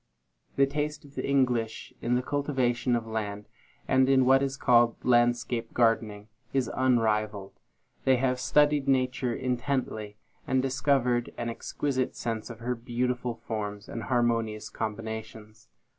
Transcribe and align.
The 0.55 0.65
taste 0.65 1.05
of 1.05 1.13
the 1.13 1.29
English 1.29 1.93
in 2.01 2.15
the 2.15 2.23
cultivation 2.23 2.95
of 2.95 3.05
land, 3.05 3.47
and 3.87 4.09
in 4.09 4.25
what 4.25 4.41
is 4.41 4.57
called 4.57 4.95
landscape 5.05 5.75
gardening, 5.75 6.27
is 6.53 6.71
unrivalled. 6.73 7.59
They 8.03 8.15
have 8.15 8.39
studied 8.39 8.87
Nature 8.87 9.35
intently, 9.35 10.17
and 10.47 10.59
discovered 10.59 11.31
an 11.37 11.49
exquisite 11.51 12.15
sense 12.15 12.49
of 12.49 12.61
her 12.61 12.73
beautiful 12.73 13.35
forms 13.47 13.87
and 13.87 14.01
harmonious 14.01 14.71
combinations. 14.71 15.67